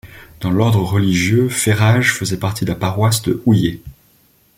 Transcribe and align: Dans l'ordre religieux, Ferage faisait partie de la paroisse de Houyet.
Dans 0.39 0.49
l'ordre 0.49 0.79
religieux, 0.81 1.47
Ferage 1.47 2.15
faisait 2.15 2.37
partie 2.39 2.65
de 2.65 2.71
la 2.71 2.75
paroisse 2.75 3.21
de 3.21 3.39
Houyet. 3.45 3.79